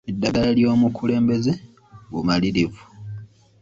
Eddagala 0.09 0.49
ly'omukulembeze 0.57 1.51
bumalirivu. 2.11 2.81